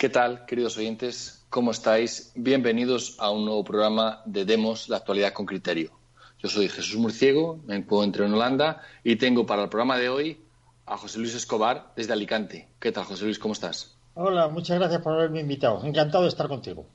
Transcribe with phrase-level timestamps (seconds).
[0.00, 1.44] ¿Qué tal, queridos oyentes?
[1.50, 2.32] ¿Cómo estáis?
[2.34, 5.90] Bienvenidos a un nuevo programa de Demos, la actualidad con criterio.
[6.38, 10.40] Yo soy Jesús Murciego, me encuentro en Holanda y tengo para el programa de hoy
[10.86, 12.66] a José Luis Escobar desde Alicante.
[12.80, 13.38] ¿Qué tal, José Luis?
[13.38, 13.94] ¿Cómo estás?
[14.14, 15.84] Hola, muchas gracias por haberme invitado.
[15.84, 16.86] Encantado de estar contigo.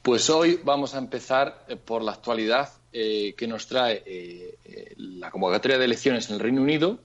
[0.00, 5.32] Pues hoy vamos a empezar eh, por la actualidad eh, que nos trae eh, la
[5.32, 7.00] convocatoria de elecciones en el Reino Unido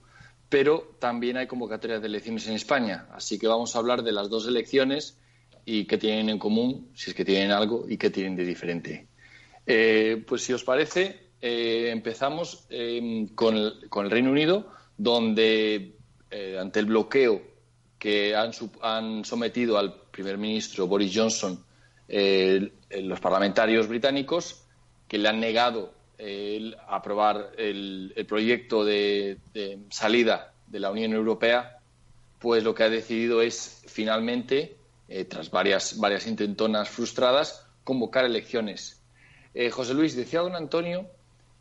[0.54, 3.08] pero también hay convocatorias de elecciones en España.
[3.12, 5.18] Así que vamos a hablar de las dos elecciones
[5.66, 9.08] y qué tienen en común, si es que tienen algo, y qué tienen de diferente.
[9.66, 15.95] Eh, pues si os parece, eh, empezamos em, con, el, Reino Unido, donde
[16.30, 17.42] eh, ante el bloqueo
[17.98, 18.52] que han,
[18.84, 21.66] han, sometido al primer ministro Boris Johnson
[22.08, 24.67] los parlamentarios británicos,
[25.08, 29.38] que le han negado el aprobar el, proyecto de,
[29.89, 31.80] salida de la Unión Europea,
[32.39, 34.75] pues lo que ha decidido es finalmente,
[35.08, 39.02] eh, tras varias, varias intentonas frustradas, convocar elecciones.
[39.53, 41.08] Eh, José Luis, decía don Antonio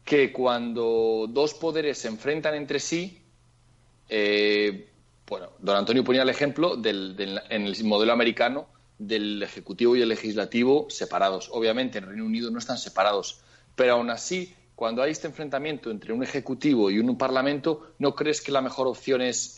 [0.04, 3.22] que cuando dos poderes se enfrentan entre sí,
[4.08, 4.88] eh,
[5.26, 8.66] bueno, don Antonio ponía el ejemplo en el modelo americano
[8.98, 11.48] del Ejecutivo y el Legislativo separados.
[11.52, 13.40] Obviamente en Reino Unido no están separados,
[13.74, 18.40] pero aún así, cuando hay este enfrentamiento entre un Ejecutivo y un Parlamento, ¿no crees
[18.40, 19.56] que la mejor opción es,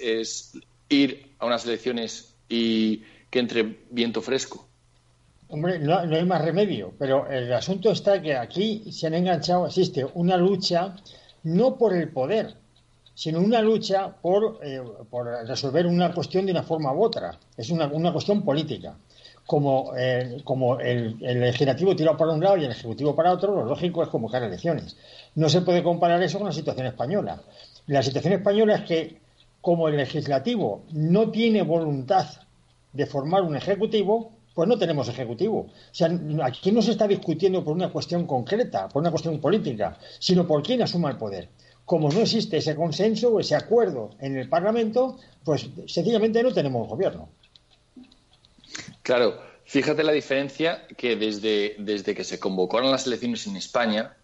[0.89, 4.67] ir a unas elecciones y que entre viento fresco?
[5.49, 10.07] Hombre, no, hay más remedio, pero el asunto está que aquí se han enganchado, existe
[10.15, 10.97] una lucha
[11.45, 12.55] no por el poder,
[13.15, 14.83] sino una lucha por, eh,
[15.47, 17.39] resolver una cuestión de una forma u otra.
[17.57, 18.97] Es una, una cuestión política
[19.47, 23.65] como, eh, como el, legislativo tira para un lado y el ejecutivo para otro, lo
[23.65, 24.97] lógico es convocar elecciones.
[25.35, 27.43] No se puede comparar eso con la situación española.
[27.87, 29.21] La situación española es que,
[29.61, 32.27] como el legislativo no tiene voluntad
[32.93, 35.59] de formar un ejecutivo, pues no tenemos ejecutivo.
[35.59, 36.09] O sea,
[36.43, 40.63] aquí no se está discutiendo por una cuestión concreta, por una cuestión política, sino por
[40.63, 41.49] quién asuma el poder.
[41.85, 46.89] Como no existe ese consenso o ese acuerdo en el Parlamento, pues sencillamente no tenemos
[46.89, 47.29] gobierno.
[49.05, 54.17] Claro, fíjate la diferencia que desde, desde que se convocaron las elecciones en España,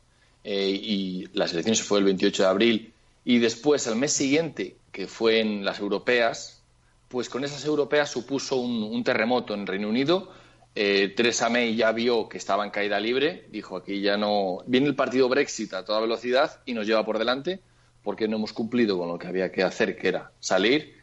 [0.42, 2.92] eh, y las elecciones fue el 28 de abril,
[3.26, 6.62] y después, el mes siguiente, que fue en las europeas,
[7.08, 10.32] pues con esas europeas supuso un, terremoto en Reino Unido.
[10.74, 14.62] Eh, Theresa May ya vio que estaba en caída libre, dijo aquí ya no.
[14.66, 17.60] Viene el partido Brexit a toda velocidad y nos lleva por delante
[18.02, 20.96] porque no hemos cumplido con lo que había que hacer, que era salir.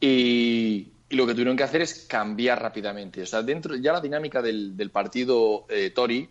[0.00, 3.22] Y, y lo que tuvieron que hacer es cambiar rápidamente.
[3.22, 6.28] O sea, dentro ya la dinámica del, partido eh, Tory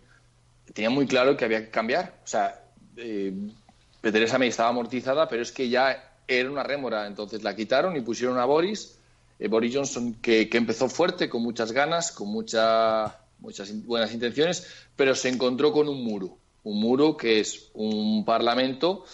[0.72, 2.20] tenía muy claro que había que cambiar.
[2.22, 2.62] O sea,
[2.96, 3.32] eh,
[4.02, 7.06] Teresa May estaba amortizada, pero es que ya era una rémora.
[7.06, 8.98] Entonces la quitaron y pusieron a Boris,
[9.38, 14.66] eh, Boris Johnson, que, que, empezó fuerte, con muchas ganas, con mucha, muchas buenas intenciones,
[14.94, 16.36] pero se encontró con un muro.
[16.64, 19.04] Un muro que es un parlamento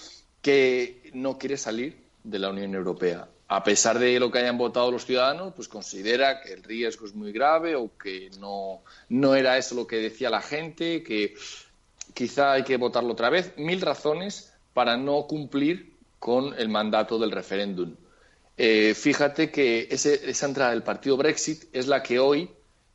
[0.40, 4.90] que no quiere salir de la Unión Europea a pesar de lo que hayan votado
[4.90, 8.80] los ciudadanos, pues considera que el riesgo es muy grave o que no,
[9.10, 11.34] no era eso lo que decía la gente, que
[12.14, 13.52] quizá hay que votarlo otra vez.
[13.58, 17.94] Mil razones para no cumplir con el mandato del referéndum.
[18.56, 22.48] Eh, fíjate que esa entrada del partido Brexit es la que hoy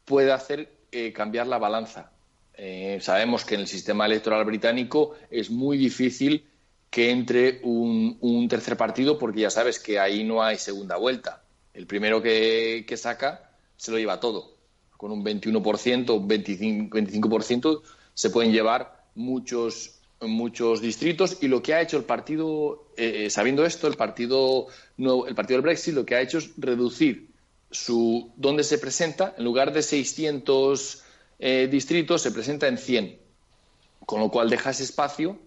[0.05, 2.09] puede hacer eh, cambiar la balanza.
[2.55, 6.47] Eh, sabemos que en el sistema electoral británico es muy difícil
[6.89, 11.43] que entre un, tercer partido porque ya sabes que ahí no hay segunda vuelta.
[11.73, 14.55] El primero que, saca se lo lleva todo.
[14.95, 17.81] Con un 21%, un 25%, 25%
[18.13, 23.29] se pueden llevar muchos, muchos distritos y lo que ha hecho el partido, eh, eh,
[23.29, 24.67] sabiendo esto, el partido,
[24.97, 27.29] el partido del Brexit lo que ha hecho es reducir
[27.69, 31.03] su dónde se presenta, en lugar de 600
[31.39, 33.19] eh, distritos, se presenta en 100,
[34.05, 35.37] con lo cual deja ese espacio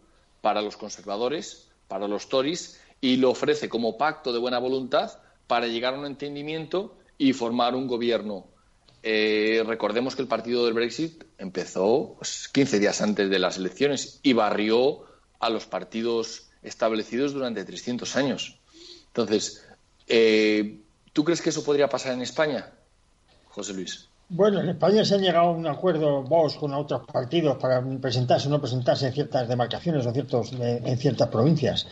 [0.40, 5.66] para los conservadores, para los Tories, y lo ofrece como pacto de buena voluntad para
[5.66, 8.46] llegar a un entendimiento y formar un gobierno.
[9.02, 14.20] Eh, recordemos que el partido del Brexit empezó 15 pues, días antes de las elecciones
[14.22, 15.04] y barrió
[15.38, 18.58] a los partidos establecidos durante 300 años.
[19.06, 19.66] Entonces,
[20.06, 20.80] eh,
[21.12, 22.70] ¿tú crees que eso podría pasar en España,
[23.48, 24.09] José Luis?
[24.32, 28.46] Bueno, en España se han llegado a un acuerdo vos con otros partidos para presentarse
[28.46, 31.84] o no presentarse en ciertas demarcaciones o ciertos, en ciertas provincias.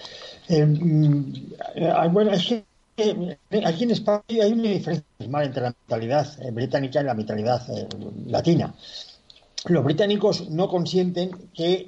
[0.49, 1.33] Eh, mm,
[1.75, 2.47] eh, bueno, es
[2.95, 7.63] que aquí en España hay una diferencia entre la mentalidad británica y la mentalidad
[8.27, 8.73] latina
[9.65, 11.87] los británicos no consienten que,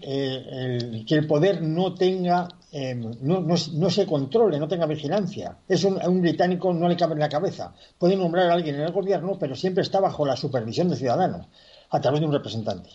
[1.07, 5.57] que el poder no tenga Em, no, no, se controle, no tenga vigilancia.
[5.69, 7.75] Eso a un británico no le cabe en la cabeza.
[7.99, 11.49] Puede nombrar a alguien en el gobierno, pero siempre está bajo la supervisión del ciudadano,
[11.91, 12.91] a través de un representante.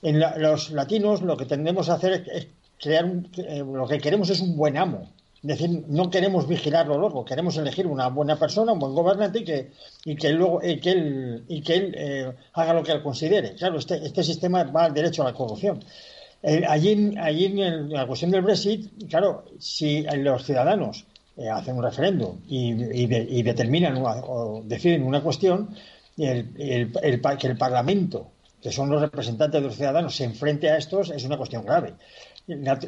[0.00, 2.46] En los latinos lo que tendemos a hacer es,
[2.80, 3.04] crear,
[3.36, 5.10] eh, lo que queremos es un buen amo.
[5.42, 9.44] Es decir, no queremos vigilarlo luego, queremos elegir una buena persona, un buen gobernante y
[9.44, 9.72] que,
[10.04, 13.54] y que luego que él, y que él eh, haga lo que él considere.
[13.56, 15.84] Claro, este, este sistema va al derecho a la corrupción.
[16.42, 21.06] Eh, allí, allí en, la cuestión del Brexit, claro, si los ciudadanos
[21.36, 25.74] eh, hacen un referéndum y, determinan o deciden una cuestión,
[26.16, 26.92] el,
[27.38, 31.24] que el Parlamento, que son los representantes de los ciudadanos, se enfrente a estos es
[31.24, 31.94] una cuestión grave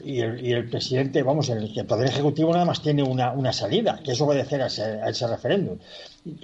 [0.05, 4.63] y el, presidente, vamos, el, Poder Ejecutivo nada más tiene una, salida, que es obedecer
[4.63, 5.79] a ese, referéndum.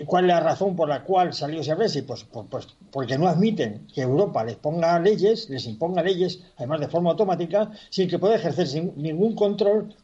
[0.07, 2.07] ¿Cuál es la razón por la cual salió ese Brexit?
[2.07, 6.81] Pues, pues, pues, porque no admiten que Europa les ponga leyes, les imponga leyes, además
[6.81, 9.95] de forma automática, sin que pueda ejercer ningún control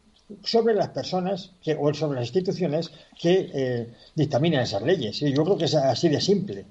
[0.43, 2.91] sobre las personas que, o sobre las instituciones
[3.21, 5.23] que eh, dictaminan esas leyes.
[5.23, 6.65] Y yo creo que es así de simple.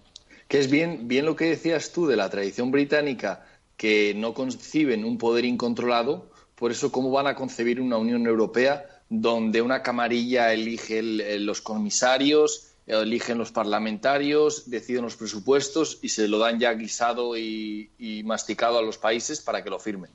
[0.47, 3.45] Que es bien, bien lo que decías tú de la tradición británica
[3.77, 8.85] que no conciben un poder incontrolado, por eso cómo van a concebir una Unión Europea
[9.09, 11.01] donde una camarilla elige
[11.39, 18.21] los comisarios, eligen los parlamentarios, deciden los presupuestos y se lo dan ya guisado y
[18.25, 20.11] masticado a los países para que lo firmen.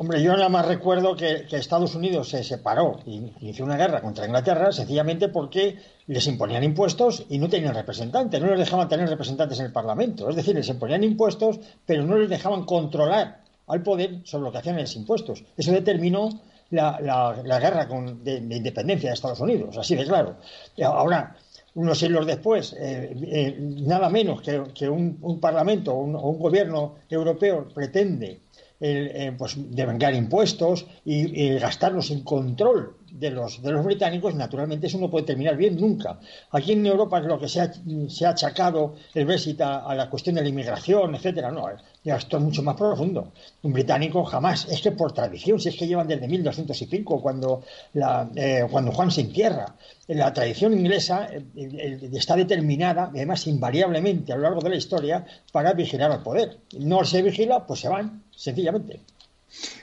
[0.00, 4.26] Hombre, yo nada más recuerdo que, Estados Unidos se separó y inició una guerra contra
[4.26, 5.76] Inglaterra sencillamente porque
[6.06, 10.30] les imponían impuestos y no tenían representantes, no les dejaban tener representantes en el Parlamento.
[10.30, 14.58] Es decir, les imponían impuestos, pero no les dejaban controlar al poder sobre lo que
[14.58, 15.44] hacían los impuestos.
[15.56, 16.28] Eso determinó
[16.70, 17.86] la, guerra
[18.22, 20.36] de, independencia de Estados Unidos, así de claro.
[20.84, 21.36] Ahora,
[21.74, 28.40] unos siglos después, eh, eh, nada menos que, un, Parlamento o un gobierno europeo pretende
[28.80, 34.86] el, eh, pues, devengar impuestos y, gastarlos sin control de los, de los británicos, naturalmente
[34.86, 36.18] eso no puede terminar bien nunca.
[36.50, 37.72] Aquí en Europa lo que se ha,
[38.08, 41.50] se ha achacado el Brexit a, la cuestión de la inmigración, etcétera.
[41.50, 41.68] No,
[42.04, 43.32] esto es mucho más profundo.
[43.62, 47.20] Un británico jamás, es que por tradición, si es que llevan desde 1200 y pico,
[47.20, 47.62] cuando,
[47.94, 49.74] la, eh, cuando Juan se entierra.
[50.06, 56.10] La tradición inglesa está determinada, además invariablemente a lo largo de la historia, para vigilar
[56.10, 56.58] al poder.
[56.78, 59.00] No se vigila, pues se van, sencillamente.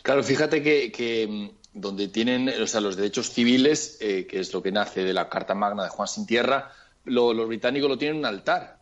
[0.01, 4.71] Claro, fíjate que, donde tienen o sea, los derechos civiles, eh, que es lo que
[4.71, 6.71] nace de la Carta Magna de Juan Sin Tierra,
[7.03, 8.79] los británicos lo tienen en un altar.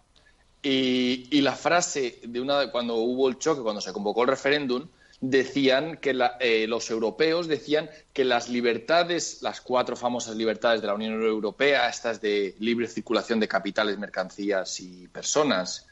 [0.62, 4.88] Y, la frase de una cuando hubo el choque, cuando se convocó el referéndum,
[5.20, 10.94] decían que eh, los europeos decían que las libertades, las cuatro famosas libertades de la
[10.94, 15.88] Unión Europea, estas de libre circulación de capitales, mercancías y personas,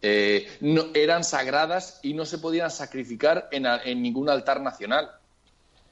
[0.00, 5.10] eh, no, eran sagradas y no se podían sacrificar en, ningún altar nacional.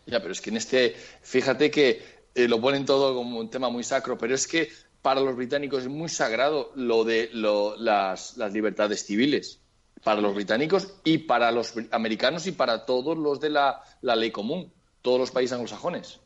[0.07, 2.03] Ya, pero es que en este, fíjate que
[2.35, 4.69] eh, lo ponen todo como un tema muy sacro, pero es que
[5.03, 9.61] para los británicos es muy sagrado lo de las, libertades civiles.
[10.05, 14.73] Para los británicos y para los americanos y para todos los de la, ley común,
[15.03, 16.21] todos los países anglosajones.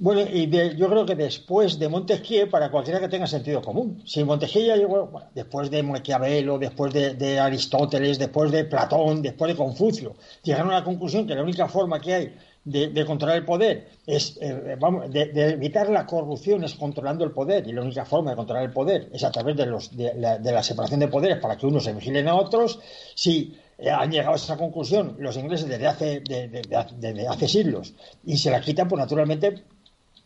[0.00, 4.22] Bueno, y yo creo que después de Montesquieu, para cualquiera que tenga sentido común, si
[4.22, 10.14] Montesquieu ya llegó, después de Maquiavelo, después de, Aristóteles, después de Platón, después de Confucio,
[10.42, 12.36] llegaron a la conclusión que la única forma que hay
[12.70, 17.66] de, controlar el poder, es eh, vamos, de, evitar la corrupción es controlando el poder
[17.66, 20.62] y la única forma de controlar el poder es a través de, los, de, la,
[20.62, 22.78] separación de poderes para que unos se vigilen a otros.
[23.14, 27.94] Si eh, han llegado a esa conclusión los ingleses desde hace, desde hace siglos
[28.24, 29.62] y se la quitan, pues naturalmente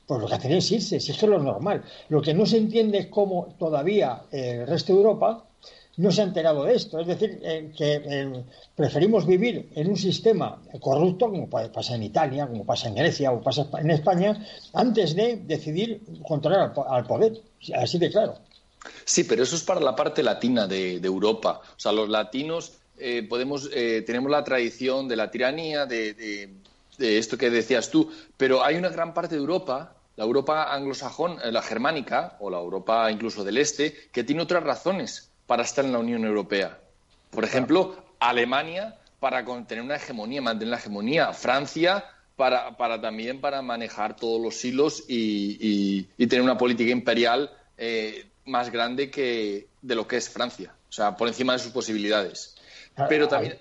[0.06, 1.82] pues lo que hacen es irse, si es que es lo normal.
[2.08, 5.44] Lo que no se entiende es cómo todavía el resto de Europa
[5.96, 6.98] no se ha enterado de esto.
[7.00, 8.44] Es decir, eh, que eh,
[8.74, 13.42] preferimos vivir en un sistema corrupto, como pasa en Italia, como pasa en Grecia o
[13.42, 17.40] pasa en España, antes de decidir controlar al, poder.
[17.74, 18.38] Así de claro.
[19.04, 21.60] Sí, pero eso es para la parte latina de, Europa.
[21.76, 26.14] O sea, los latinos eh, podemos, tenemos la tradición de la tiranía, de,
[26.98, 31.38] de esto que decías tú, pero hay una gran parte de Europa la Europa anglosajón,
[31.42, 35.92] la germánica, o la Europa incluso del este, que tiene otras razones para estar en
[35.92, 36.78] la Unión Europea.
[37.30, 41.34] Por ejemplo, Alemania para tener una hegemonía, mantener la hegemonía.
[41.34, 42.06] Francia
[42.36, 48.72] para, para también para manejar todos los hilos y, tener una política imperial eh, más
[48.72, 52.56] grande que de lo que es Francia, o sea, por encima de sus posibilidades.
[52.96, 53.58] Ah, Pero también...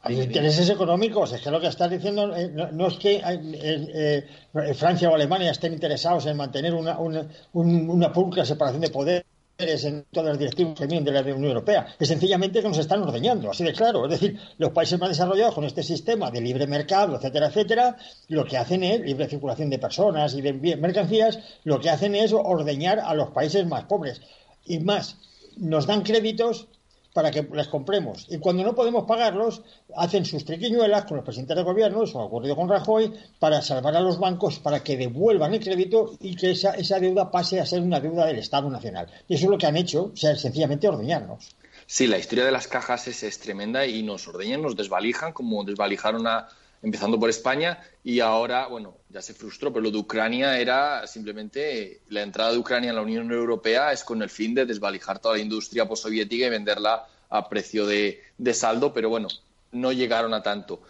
[0.00, 5.10] Hay intereses económicos, es que lo que estás diciendo eh, no, es que eh, Francia
[5.10, 9.26] o Alemania estén interesados en mantener una, una, una pulcra separación de poder
[9.58, 11.86] en todas las directivas que de la Unión Europea.
[11.98, 14.04] Es sencillamente que nos están ordeñando, así de claro.
[14.06, 17.96] Es decir, los países más desarrollados con este sistema de libre mercado, etcétera, etcétera,
[18.28, 22.32] lo que hacen es, libre circulación de personas y de mercancías, lo que hacen es
[22.32, 24.20] ordeñar a los países más pobres.
[24.66, 25.18] Y más,
[25.56, 26.68] nos dan créditos
[27.14, 28.26] para que les compremos.
[28.28, 29.62] Y cuando no podemos pagarlos,
[29.96, 33.96] hacen sus triquiñuelas con los presidentes de gobierno, eso ha ocurrido con Rajoy, para salvar
[33.96, 37.66] a los bancos, para que devuelvan el crédito y que esa, esa deuda pase a
[37.66, 39.06] ser una deuda del Estado Nacional.
[39.28, 41.54] Y eso es lo que han hecho, o sea, sencillamente ordeñarnos.
[41.86, 45.62] Sí, la historia de las cajas es, es tremenda y nos ordeñan, nos desvalijan, como
[45.64, 46.48] desvalijaron a,
[46.84, 52.02] empezando por España, y ahora, bueno, ya se frustró, pero lo de Ucrania era simplemente
[52.10, 55.36] la entrada de Ucrania en la Unión Europea es con el fin de desvalijar toda
[55.36, 58.20] la industria postsoviética y venderla a precio de,
[58.52, 59.28] saldo, pero bueno,
[59.72, 60.82] no llegaron a tanto.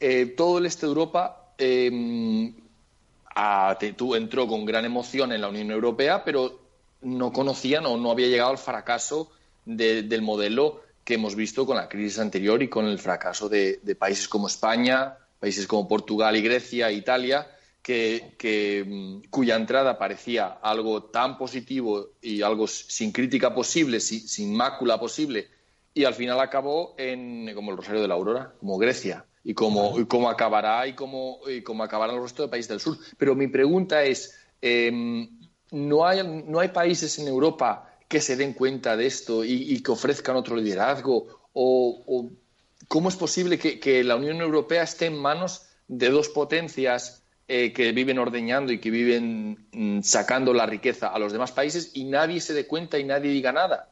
[0.00, 2.52] Eh, todo el este de Europa eh,
[4.16, 6.58] entró con gran emoción en la Unión Europea, pero
[7.02, 9.30] no conocían o no había llegado al fracaso
[9.64, 14.26] del modelo que hemos visto con la crisis anterior y con el fracaso de países
[14.26, 17.46] como España, países como Portugal y Grecia, Italia,
[17.82, 24.98] que, mm, cuya entrada parecía algo tan positivo y algo sin crítica posible, sin, mácula
[24.98, 25.48] posible,
[25.94, 30.28] y al final acabó en, como el Rosario de la Aurora, como Grecia, y como,
[30.28, 32.98] acabará y como, y acabarán los restos de países del sur.
[33.16, 35.38] Pero mi pregunta es, em,
[35.70, 39.92] ¿no, hay, ¿no hay países en Europa que se den cuenta de esto y, que
[39.92, 41.48] ofrezcan otro liderazgo?
[41.52, 42.30] ¿O,
[42.88, 47.92] ¿Cómo es posible que, la Unión Europea esté en manos de dos potencias eh, que
[47.92, 52.40] viven ordeñando y que viven mm, sacando la riqueza a los demás países y nadie
[52.40, 53.90] se dé cuenta y nadie diga nada?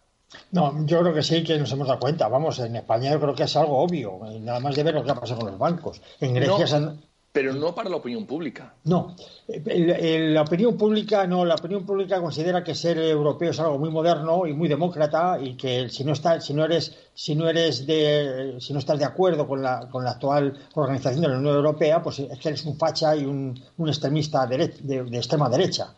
[0.50, 2.28] No, yo creo que sí que nos hemos dado cuenta.
[2.28, 5.10] Vamos, en España yo creo que es algo obvio, nada más de ver lo que
[5.10, 6.00] ha pasado con los bancos.
[6.20, 7.00] En Grecia se han
[7.34, 8.74] pero no para la opinión pública.
[8.84, 9.16] No,
[9.48, 14.46] la opinión pública no, la opinión pública considera que ser europeo es algo muy moderno
[14.46, 18.54] y muy demócrata y que si no estás, si no eres, si no eres de,
[18.60, 22.00] si no estás de acuerdo con la, con la actual organización de la Unión Europea,
[22.00, 25.92] pues es que eres un facha y un, extremista de, de, extrema derecha.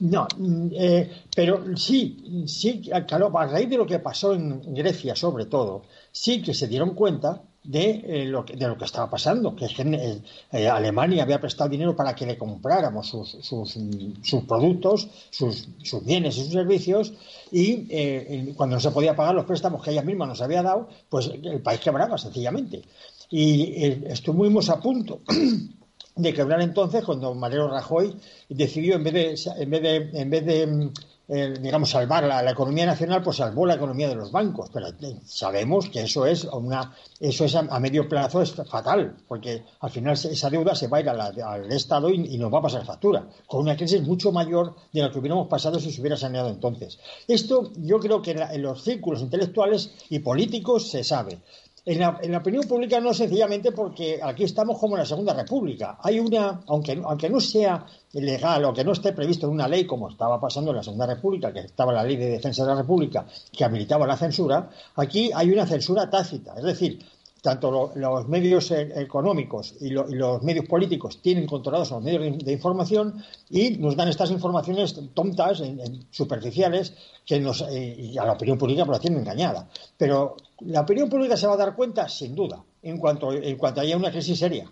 [0.00, 0.26] No,
[0.72, 5.82] eh, pero sí, sí, claro, a raíz de lo que pasó en Grecia sobre todo,
[6.10, 9.66] sí que se dieron cuenta de, eh, lo que, de lo que estaba pasando, que
[9.66, 13.78] es que eh, eh, Alemania había prestado dinero para que le compráramos sus, sus,
[14.22, 17.12] sus productos, sus, sus, bienes y sus servicios,
[17.52, 21.30] y cuando no se podía pagar los préstamos que ella misma nos había dado, pues
[21.42, 22.82] el país quebraba sencillamente.
[23.30, 23.72] Y
[24.08, 25.20] estuvimos a punto
[26.16, 28.16] de quebrar entonces cuando Mariano Rajoy
[28.48, 30.92] decidió, en vez de, en vez de, en vez de mm,
[31.32, 34.68] eh, digamos, salvar la, economía nacional, pues salvó la economía de los bancos.
[34.72, 39.62] Pero eh, sabemos que eso es una, eso es a, medio plazo es fatal, porque
[39.78, 42.84] al final esa deuda se va a ir al Estado y, nos va a pasar
[42.84, 46.48] factura, con una crisis mucho mayor de la que hubiéramos pasado si se hubiera saneado
[46.48, 46.98] entonces.
[47.28, 51.38] Esto yo creo que en los círculos intelectuales y políticos se sabe.
[51.86, 55.98] En la, opinión pública no sencillamente porque aquí estamos como en la Segunda República.
[56.02, 59.86] Hay una, aunque, aunque no sea legal o que no esté previsto en una ley
[59.86, 62.80] como estaba pasando en la Segunda República, que estaba la Ley de Defensa de la
[62.82, 66.54] República, que habilitaba la censura, aquí hay una censura tácita.
[66.56, 66.98] Es decir,
[67.42, 73.24] tanto los medios e, económicos y, los medios políticos tienen controlados los medios de información
[73.48, 75.62] y nos dan estas informaciones tontas,
[76.10, 76.94] superficiales,
[77.24, 79.68] que nos, eh, y a la opinión pública por la tienen engañada.
[79.96, 83.80] Pero la opinión pública se va a dar cuenta, sin duda, en cuanto, en cuanto
[83.80, 84.68] haya una crisis seria.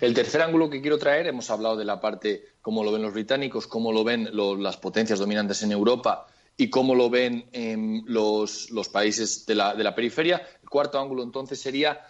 [0.00, 3.12] El tercer ángulo que quiero traer, hemos hablado de la parte, cómo lo ven los
[3.12, 4.30] británicos, cómo lo ven
[4.62, 6.26] las potencias dominantes en Europa
[6.56, 7.46] y cómo lo ven
[8.06, 10.46] los, países de la, periferia.
[10.62, 12.00] El cuarto ángulo entonces sería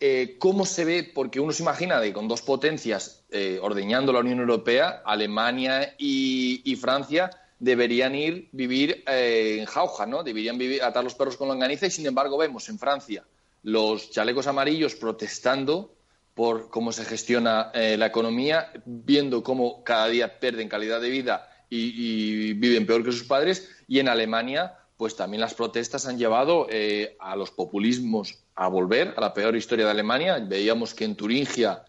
[0.00, 4.20] eh, cómo se ve, porque uno se imagina de con dos potencias eh, ordeñando la
[4.20, 10.22] Unión Europea, Alemania y, Francia, deberían ir vivir eh, en jauja, ¿no?
[10.22, 13.24] Deberían vivir, atar los perros con longaniza y sin embargo vemos en Francia
[13.64, 15.92] los chalecos amarillos protestando
[16.34, 22.52] por cómo se gestiona la economía, viendo cómo cada día pierden calidad de vida y,
[22.54, 23.68] viven peor que sus padres.
[23.86, 29.14] Y en Alemania, pues también las protestas han llevado eh, a los populismos a volver
[29.16, 30.38] a la peor historia de Alemania.
[30.38, 31.84] Veíamos que en Turingia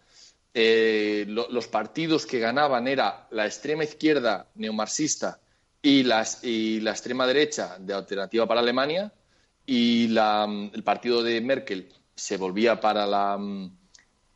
[0.54, 5.40] eh, los partidos que ganaban era la extrema izquierda neomarxista
[5.82, 9.12] y, las, y la extrema derecha de Alternativa para Alemania
[9.66, 13.38] y el partido de Merkel se volvía para la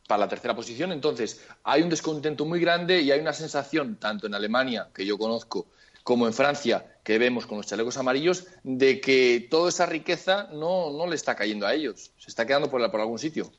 [0.06, 0.92] para la tercera posición.
[0.92, 5.18] Entonces, hay un descontento muy grande y hay una sensación, tanto en Alemania, que yo
[5.18, 5.66] conozco,
[6.02, 10.90] como en Francia, que vemos con los chalecos amarillos, de que toda esa riqueza no,
[10.90, 13.50] no le está cayendo a ellos, se está quedando por, por algún sitio.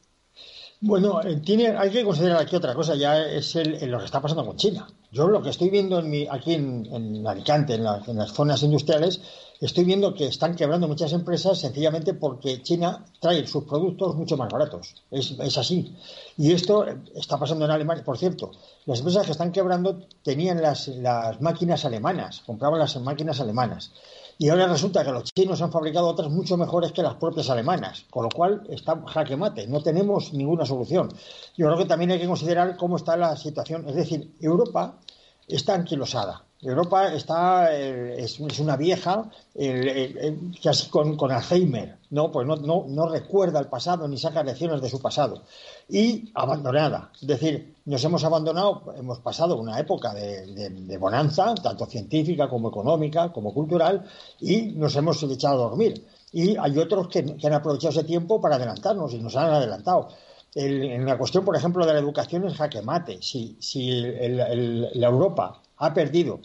[0.81, 4.21] Bueno, eh, tiene, hay que considerar aquí otra cosa, ya es el, lo que está
[4.21, 4.87] pasando con China.
[5.11, 8.61] Yo lo que estoy viendo en mi, aquí en, en Alicante, en, en, las zonas
[8.61, 9.21] industriales,
[9.61, 14.49] estoy viendo que están quebrando muchas empresas sencillamente porque China trae sus productos mucho más
[14.49, 14.95] baratos.
[15.11, 15.95] Es, así.
[16.37, 16.85] Y esto
[17.15, 18.03] está pasando en Alemania.
[18.03, 18.51] Por cierto,
[18.85, 23.91] las empresas que están quebrando tenían las, las máquinas alemanas, compraban las máquinas alemanas.
[24.37, 28.05] Y ahora resulta que los chinos han fabricado otras mucho mejores que las propias alemanas,
[28.09, 31.09] con lo cual está jaque mate, no tenemos ninguna solución.
[31.55, 34.99] Yo creo que también hay que considerar cómo está la situación, es decir, Europa
[35.47, 36.43] está anquilosada.
[36.69, 42.31] Europa está, eh, es, una vieja, eh, casi con, con, Alzheimer, ¿no?
[42.31, 45.43] Pues no, no, no, recuerda el pasado ni saca lecciones de su pasado.
[45.87, 47.11] Y abandonada.
[47.21, 52.69] Es decir, nos hemos abandonado, hemos pasado una época de, de, bonanza, tanto científica como
[52.69, 54.03] económica, como cultural,
[54.39, 56.03] y nos hemos echado a dormir.
[56.31, 60.09] Y hay otros que, han aprovechado ese tiempo para adelantarnos y nos han adelantado.
[60.55, 63.21] El, en la cuestión, por ejemplo, de la educación es jaque mate.
[63.21, 66.39] Si, si la Europa ha perdido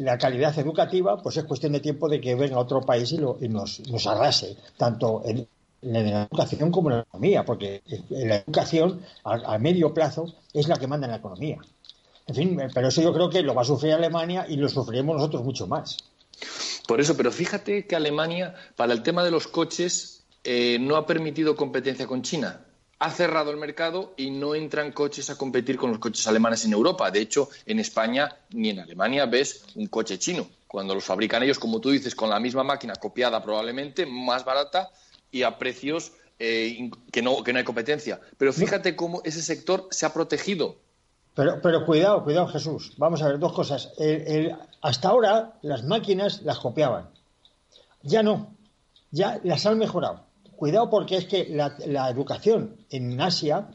[0.00, 3.38] la calidad educativa, pues es cuestión de tiempo de que venga otro país y, lo,
[3.40, 5.46] y nos, nos, arrase, tanto en,
[5.82, 10.76] la educación como en la economía, porque la educación a, a, medio plazo es la
[10.76, 11.58] que manda en la economía.
[12.26, 15.16] En fin, pero eso yo creo que lo va a sufrir Alemania y lo sufriremos
[15.16, 15.96] nosotros mucho más.
[16.86, 21.06] Por eso, pero fíjate que Alemania, para el tema de los coches, eh, no ha
[21.06, 22.66] permitido competencia con China
[23.00, 26.74] ha cerrado el mercado y no entran coches a competir con los coches alemanes en
[26.74, 27.10] Europa.
[27.10, 30.46] De hecho, en España ni en Alemania ves un coche chino.
[30.66, 34.90] Cuando los fabrican ellos, como tú dices, con la misma máquina copiada probablemente, más barata
[35.32, 38.20] y a precios eh, que, no, que no hay competencia.
[38.36, 40.76] Pero fíjate cómo ese sector se ha protegido.
[41.34, 42.92] Pero, pero cuidado, cuidado Jesús.
[42.98, 43.92] Vamos a ver dos cosas.
[43.96, 47.08] El, el, hasta ahora las máquinas las copiaban.
[48.02, 48.54] Ya no.
[49.10, 50.29] Ya las han mejorado
[50.60, 53.70] cuidado porque es que la, educación en Asia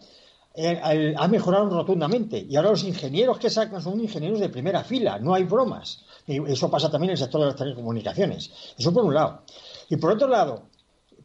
[0.54, 5.17] eh, ha mejorado rotundamente y ahora los ingenieros que sacan son ingenieros de primera fila,
[5.17, 6.06] no hay bromas.
[6.28, 8.52] Y eso pasa también en el sector de las telecomunicaciones.
[8.78, 9.41] Eso por un lado.
[9.89, 10.69] Y por otro lado,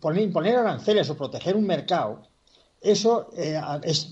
[0.01, 2.23] poner, poner aranceles o proteger un mercado,
[2.81, 3.61] eso eh,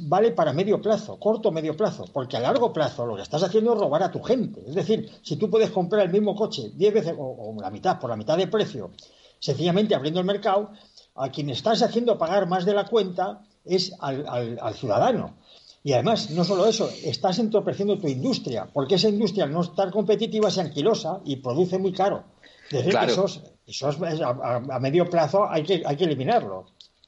[0.02, 3.42] vale para medio plazo, corto o medio plazo, porque a largo plazo lo que estás
[3.42, 4.62] haciendo es robar a tu gente.
[4.68, 7.98] Es decir, si tú puedes comprar el mismo coche 10 veces o, o la mitad,
[7.98, 8.90] por la mitad de precio,
[9.38, 10.72] sencillamente abriendo el mercado,
[11.18, 15.36] a quien estás haciendo pagar más de la cuenta es al, al, al, ciudadano.
[15.82, 19.90] Y además, no solo eso, estás entorpeciendo tu industria, porque esa industria al no estar
[19.90, 22.24] competitiva se anquilosa y produce muy caro.
[22.70, 23.06] Decir claro.
[23.06, 26.66] que esos, esos a, a, medio plazo hay que, hay que eliminarlo.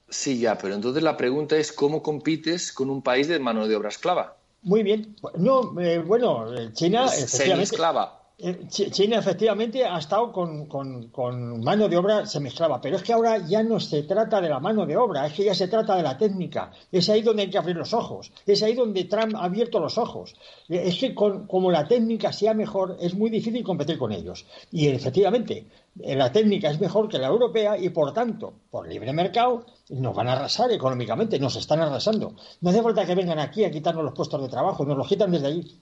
[0.08, 3.76] Sí, ya, pero entonces la pregunta es cómo compites con un país de mano de
[3.76, 4.36] obra esclava.
[4.62, 5.16] Muy bien.
[5.36, 7.04] No, eh, bueno, China...
[7.06, 8.19] Pues semi-esclava.
[8.68, 13.78] China efectivamente ha estado con, mano de obra semesclava, pero es que ahora ya no
[13.78, 16.70] se trata de la mano de obra, es que ya se trata de la técnica.
[16.90, 19.98] Es ahí donde hay que abrir los ojos, es ahí donde Trump ha abierto los
[19.98, 20.34] ojos.
[20.68, 24.46] Es que con, como la técnica sea mejor, es muy difícil competir con ellos.
[24.72, 29.66] Y efectivamente, la técnica es mejor que la europea y por tanto, por libre mercado,
[29.90, 32.34] nos van a arrasar económicamente, nos están arrasando.
[32.60, 35.30] No hace falta que vengan aquí a quitarnos los puestos de trabajo, nos los quitan
[35.30, 35.80] desde allí.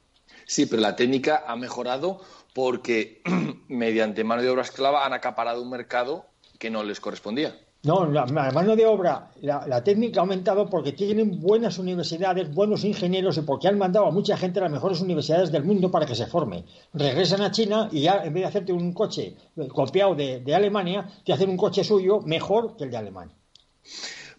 [0.48, 2.20] Sí, pero la técnica ha mejorado
[2.54, 3.20] porque
[3.68, 6.24] mediante mano de obra esclava han acaparado un mercado
[6.58, 7.54] que no les correspondía.
[7.82, 12.82] No, la, mano de obra, la, la, técnica ha aumentado porque tienen buenas universidades, buenos
[12.84, 16.06] ingenieros y porque han mandado a mucha gente a las mejores universidades del mundo para
[16.06, 16.64] que se forme.
[16.94, 19.36] Regresan a China y ya en vez de hacerte un coche
[19.68, 23.36] copiado de, de Alemania, te hacen un coche suyo mejor que el de Alemania.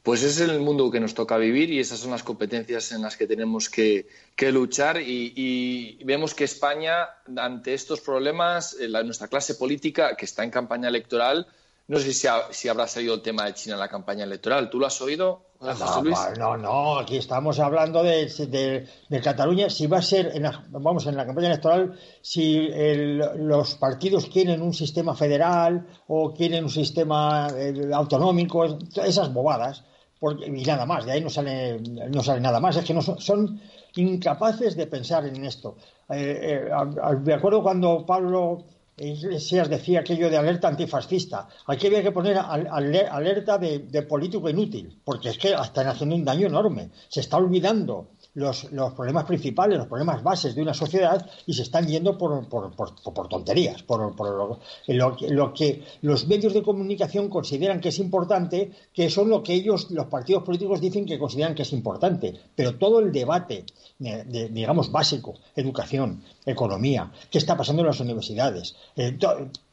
[0.03, 3.01] Pues ese es el mundo que nos toca vivir y esas son las competencias en
[3.01, 8.87] las que tenemos que, que luchar y, y, vemos que España, ante estos problemas, eh,
[8.87, 11.47] la, nuestra clase política, que está en campaña electoral,
[11.87, 14.69] no sé si, ha, si, habrá salido el tema de China en la campaña electoral.
[14.69, 16.19] ¿Tú lo has oído, José no, Luis?
[16.37, 19.71] No, no, aquí estamos hablando de, de, de Cataluña.
[19.71, 24.27] Si va a ser, en la, vamos, en la campaña electoral, si el, los partidos
[24.27, 29.83] quieren un sistema federal o quieren un sistema eh, autonómico, esas bobadas
[30.21, 33.61] y nada más, de ahí no sale, no sale nada más, es que no son,
[33.95, 35.77] incapaces de pensar en esto.
[36.09, 38.65] Eh, eh, me acuerdo cuando Pablo
[38.97, 44.01] Iglesias decía aquello de alerta antifascista, aquí había que poner al, al, alerta de, de,
[44.03, 49.25] político inútil, porque es que están haciendo un daño enorme, se está olvidando los, problemas
[49.25, 54.15] principales, los problemas bases de una sociedad y se están yendo por, por, tonterías, por,
[54.17, 59.91] lo, que los medios de comunicación consideran que es importante, que son lo que ellos,
[59.91, 62.33] los partidos políticos, dicen que consideran que es importante.
[62.55, 63.65] Pero todo el debate,
[63.99, 69.17] digamos, básico, educación, economía, qué está pasando en las universidades, eh,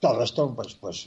[0.00, 1.06] todo esto, pues, pues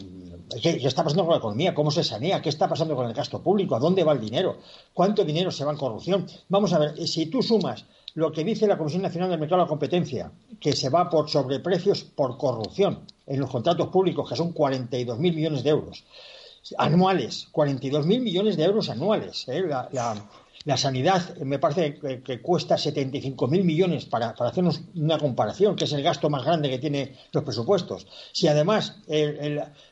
[0.62, 1.74] ¿qué, está pasando con la economía?
[1.74, 2.42] ¿Cómo se sanea?
[2.42, 3.76] ¿Qué está pasando con el gasto público?
[3.76, 4.58] ¿A dónde va el dinero?
[4.94, 6.28] ¿Cuánto dinero se va en corrupción?
[6.50, 9.66] Vamos a ver, si tú sumas lo que dice la Comisión Nacional del Mercado de
[9.66, 14.54] la Competencia, que se va por sobreprecios por corrupción en los contratos públicos, que son
[14.54, 16.04] 42.000 millones de euros
[16.78, 19.48] anuales, 42.000 millones de euros anuales.
[19.48, 19.64] ¿eh?
[19.68, 20.16] La
[20.78, 26.30] sanidad me parece que, cuesta 75.000 millones para, hacernos una comparación, que es el gasto
[26.30, 28.08] más grande que tiene los presupuestos.
[28.34, 28.98] Si además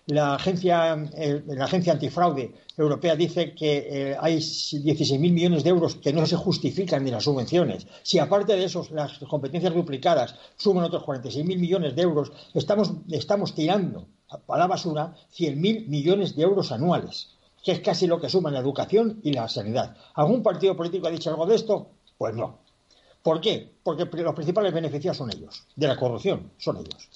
[0.08, 6.14] la, agencia, la agencia antifraude europea dice que eh, hay 16.000 millones de euros que
[6.14, 11.04] no se justifican de las subvenciones, si aparte de eso las competencias duplicadas suman otros
[11.04, 17.37] 46.000 millones de euros, estamos, estamos tirando a la basura 100.000 millones de euros anuales
[17.68, 19.94] que es casi lo que suman la educación y la sanidad.
[20.14, 21.90] ¿Algún partido político ha dicho algo de esto?
[22.18, 22.60] Pues no.
[23.22, 23.70] ¿Por qué?
[23.84, 27.10] Porque los principales beneficiados son ellos, de la corrupción son ellos.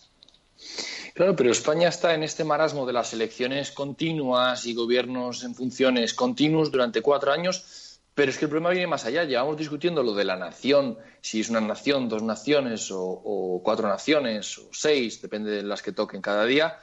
[1.13, 6.13] Claro, pero España está en este marasmo de las elecciones continuas y gobiernos en funciones
[6.13, 9.23] continuos durante cuatro años, pero es que el problema viene más allá.
[9.23, 13.87] Llevamos discutiendo lo de la nación, si es una nación, dos naciones o, o cuatro
[13.87, 16.77] naciones o seis, depende de las que toquen cada día,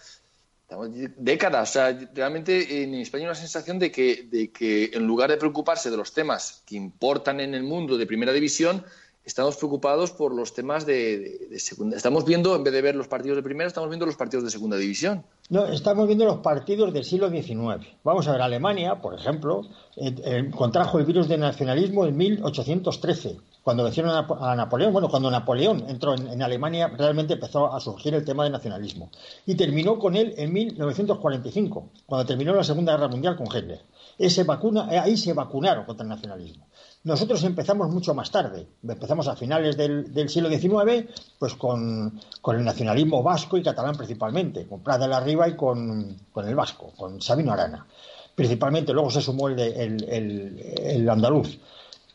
[0.68, 1.70] Estamos décadas.
[1.70, 5.38] O sea, realmente en España hay una sensación de que, de que en lugar de
[5.38, 8.84] preocuparse de los temas que importan en el mundo de primera división,
[9.24, 11.96] estamos preocupados por los temas de, segunda.
[11.96, 14.50] Estamos viendo, en vez de ver los partidos de primera, estamos viendo los partidos de
[14.50, 15.24] segunda división.
[15.48, 17.86] No, estamos viendo los partidos del siglo XIX.
[18.04, 19.62] Vamos a ver, Alemania, por ejemplo,
[19.96, 24.94] eh, eh, contrajo el virus del nacionalismo en 1813, cuando vencieron a, Napoleón.
[24.94, 29.10] Bueno, cuando Napoleón entró en, Alemania, realmente empezó a surgir el tema del nacionalismo.
[29.44, 33.82] Y terminó con él en 1945, cuando terminó la Segunda Guerra Mundial con Hitler.
[34.16, 36.66] Ese vacuna, eh, ahí se vacunaron contra el nacionalismo.
[37.04, 41.04] Nosotros empezamos mucho más tarde, empezamos a finales del, siglo XIX,
[41.38, 46.16] pues con, el nacionalismo vasco y catalán principalmente, con Prat de la Riva y con,
[46.36, 47.86] el vasco, con Sabino Arana.
[48.34, 51.58] Principalmente, luego se sumó el, el, andaluz.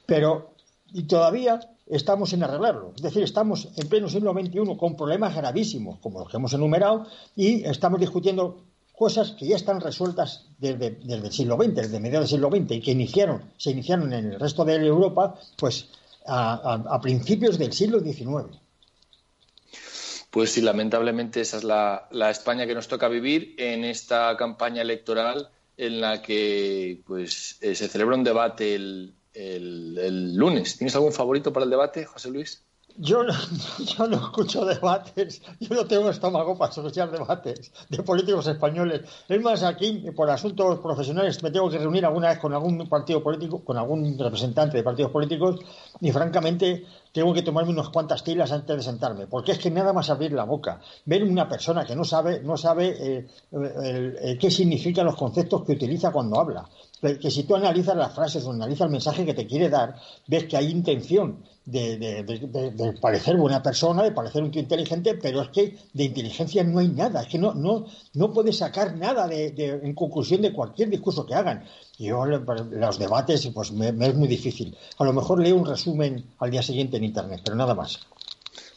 [0.07, 0.52] Pero,
[0.93, 2.93] y todavía estamos en arreglarlo.
[2.95, 7.07] Es decir, estamos en pleno siglo XXI con problemas gravísimos, como los que hemos enumerado,
[7.35, 8.63] y estamos discutiendo
[8.95, 12.81] cosas que ya están resueltas desde, el siglo XX, desde mediados del siglo XX, y
[12.81, 15.89] que iniciaron, se iniciaron en el resto de Europa, pues
[16.25, 18.55] a, principios del siglo XIX.
[20.29, 25.49] Pues sí, lamentablemente esa es la, España que nos toca vivir en esta campaña electoral
[25.75, 30.77] en la que pues eh, se celebra un debate el, el lunes.
[30.77, 32.63] ¿Tienes algún favorito para el debate, José Luis?
[32.97, 33.33] Yo no,
[33.97, 39.01] yo no escucho debates, yo no tengo estómago para escuchar debates de políticos españoles.
[39.27, 43.23] Es más, aquí, por asuntos profesionales, me tengo que reunir alguna vez con algún partido
[43.23, 45.59] político, con algún representante de partidos políticos,
[46.01, 49.91] y francamente tengo que tomarme unas cuantas tilas antes de sentarme, porque es que nada
[49.91, 55.05] más abrir la boca, ver una persona que no sabe, no sabe eh, qué significan
[55.05, 56.69] los conceptos que utiliza cuando habla
[57.03, 59.95] que si tú analizas las frases o analizas el mensaje que te quiere dar,
[60.27, 65.49] ves que hay intención de, parecer buena persona, de parecer un tío inteligente, pero es
[65.49, 69.93] que de inteligencia no hay nada, es que no, no, no puedes sacar nada en
[69.93, 71.65] conclusión de cualquier discurso que hagan.
[71.99, 74.75] Yo, los debates, pues me, es muy difícil.
[74.97, 77.99] A lo mejor leo un resumen al día siguiente en Internet, pero nada más.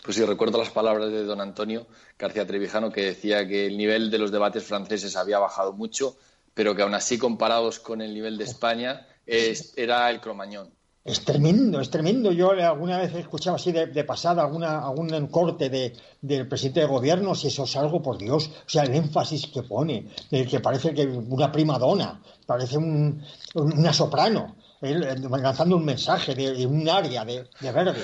[0.05, 1.87] Pues sí, recuerdo las palabras de don Antonio
[2.17, 6.17] García Trevijano que decía que el nivel de los debates franceses había bajado mucho
[6.57, 10.71] pero que aún así comparados con el nivel de España es, era el cromañón.
[11.05, 12.33] Es tremendo, es tremendo.
[12.33, 15.93] Yo alguna vez he escuchado así de, pasada alguna, algún corte de,
[16.23, 19.65] del presidente de gobierno, si eso es algo, por Dios, o sea, el énfasis que
[19.65, 23.23] pone, el que parece que una prima dona, parece un,
[23.55, 28.03] una soprano, lanzando un mensaje de, un área de, de verde.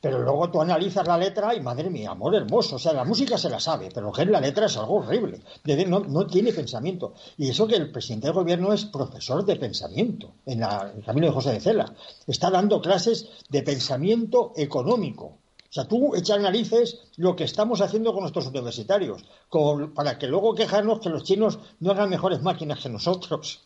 [0.00, 2.76] Pero luego tú analizas la letra y madre mía, amor hermoso.
[2.76, 5.40] O sea, la música se la sabe, pero es la letra es algo horrible.
[5.86, 7.14] No, no tiene pensamiento.
[7.36, 11.32] Y eso que el presidente del gobierno es profesor de pensamiento en, el camino de
[11.32, 11.92] José de Cela.
[12.26, 15.38] Está dando clases de pensamiento económico.
[15.70, 19.24] O sea, tú echas narices lo que estamos haciendo con nuestros universitarios,
[19.94, 23.60] para que luego quejarnos que los chinos no hagan mejores máquinas que nosotros.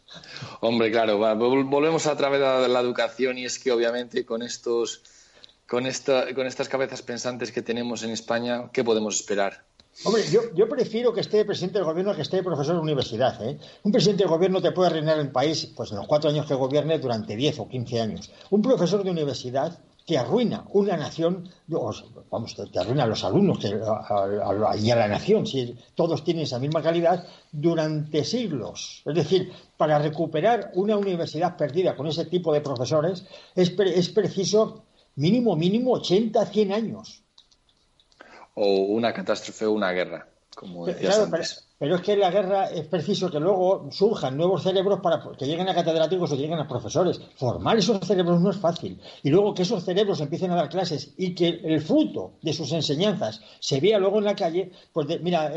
[0.60, 5.02] Hombre, claro, volvemos a través de la educación y es que obviamente con estos
[5.68, 9.64] con, esta, con estas cabezas pensantes que tenemos en España, ¿qué podemos esperar?
[10.02, 13.40] Hombre, yo, yo, prefiero que esté presidente del gobierno que esté profesor de universidad.
[13.46, 13.58] ¿eh?
[13.84, 16.54] Un presidente del gobierno te puede reinar el país pues, en los cuatro años que
[16.54, 18.32] gobierne durante diez o quince años.
[18.50, 24.90] Un profesor de universidad te arruina una nación, vamos, te, arruina a los alumnos y
[24.90, 29.02] a la nación, si todos tienen esa misma calidad, durante siglos.
[29.06, 33.24] Es decir, para recuperar una universidad perdida con ese tipo de profesores
[33.54, 34.84] es, es preciso
[35.16, 37.22] mínimo, mínimo 80, 100 años.
[38.54, 41.64] O una catástrofe o una guerra, como decías antes.
[41.76, 45.44] Pero es que en la guerra es preciso que luego surjan nuevos cerebros para que
[45.44, 47.20] lleguen a catedráticos o lleguen a profesores.
[47.36, 49.00] Formar esos cerebros no es fácil.
[49.22, 52.70] Y luego que esos cerebros empiecen a dar clases y que el fruto de sus
[52.72, 54.70] enseñanzas se vea luego en la calle.
[54.92, 55.52] Pues mira,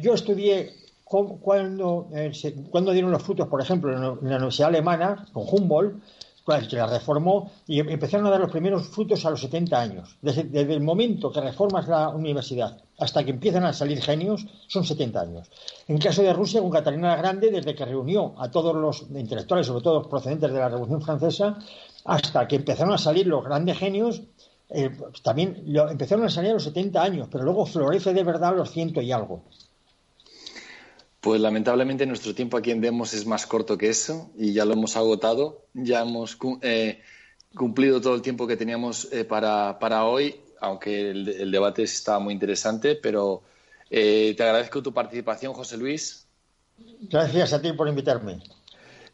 [0.00, 2.32] yo estudié cuando, eh,
[2.70, 6.02] cuando dieron los frutos, por ejemplo, en la Universidad Alemana, con Humboldt,
[6.58, 10.16] que la reformó y empezaron a dar los primeros frutos a los 70 años.
[10.20, 15.20] Desde, el momento que reformas la universidad hasta que empiezan a salir genios, son 70
[15.20, 15.50] años.
[15.88, 19.06] En el caso de Rusia, con Catalina la Grande, desde que reunió a todos los
[19.14, 21.58] intelectuales, sobre todo procedentes de la Revolución Francesa,
[22.04, 24.22] hasta que empezaron a salir los grandes genios,
[24.68, 24.90] eh,
[25.22, 29.00] también empezaron a salir a los 70 años, pero luego florece de verdad los ciento
[29.00, 29.42] y algo.
[31.20, 34.72] Pues lamentablemente nuestro tiempo aquí en Demos es más corto que eso y ya lo
[34.72, 35.66] hemos agotado.
[35.74, 37.02] Ya hemos eh,
[37.54, 42.94] cumplido todo el tiempo que teníamos eh, para, hoy, aunque el, debate está muy interesante,
[42.94, 43.42] pero
[43.90, 46.26] eh, te agradezco tu participación, José Luis.
[47.02, 48.38] Gracias a ti por invitarme.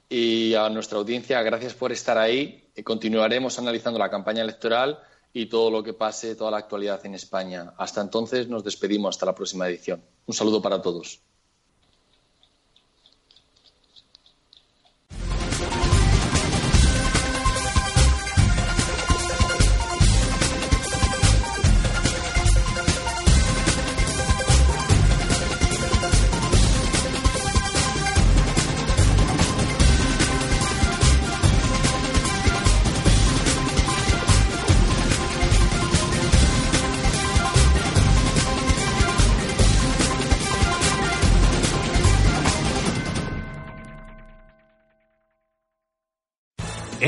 [0.09, 2.69] Y a nuestra audiencia, gracias por estar ahí.
[2.85, 5.01] Continuaremos analizando la campaña electoral
[5.33, 7.75] y todo lo que pase, toda la actualidad en España.
[7.77, 10.05] Hasta entonces nos despedimos hasta la próxima edición.
[10.27, 11.26] Un saludo para todos.